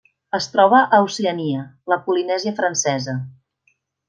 Es 0.35 0.45
troba 0.53 0.79
a 0.97 1.01
Oceania: 1.07 1.67
la 1.93 1.99
Polinèsia 2.07 2.55
Francesa. 2.63 3.15